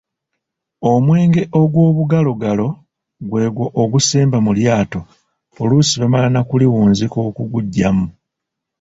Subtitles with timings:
[0.91, 2.67] Omwenge ogw'obugalogalo
[3.29, 4.99] gw'egwo ogusemba mu lyato
[5.61, 8.05] oluusi bamala na kuliwunzika okuguggyamu.